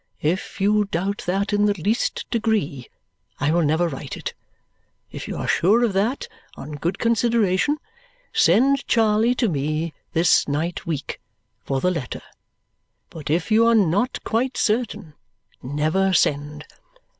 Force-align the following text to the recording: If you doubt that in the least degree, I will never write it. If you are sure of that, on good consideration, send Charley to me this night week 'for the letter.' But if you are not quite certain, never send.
If 0.23 0.59
you 0.59 0.85
doubt 0.85 1.21
that 1.27 1.53
in 1.53 1.65
the 1.67 1.75
least 1.79 2.25
degree, 2.31 2.87
I 3.39 3.51
will 3.51 3.61
never 3.61 3.87
write 3.87 4.17
it. 4.17 4.33
If 5.11 5.27
you 5.27 5.37
are 5.37 5.47
sure 5.47 5.83
of 5.85 5.93
that, 5.93 6.27
on 6.55 6.71
good 6.71 6.97
consideration, 6.97 7.77
send 8.33 8.87
Charley 8.87 9.35
to 9.35 9.47
me 9.47 9.93
this 10.13 10.47
night 10.47 10.87
week 10.87 11.19
'for 11.63 11.81
the 11.81 11.91
letter.' 11.91 12.23
But 13.11 13.29
if 13.29 13.51
you 13.51 13.67
are 13.67 13.75
not 13.75 14.17
quite 14.23 14.57
certain, 14.57 15.13
never 15.61 16.13
send. 16.13 16.65